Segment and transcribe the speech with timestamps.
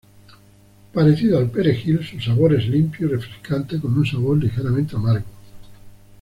[0.93, 5.25] Parecido al perejil, su sabor es limpio y refrescante con un sabor ligeramente amargo.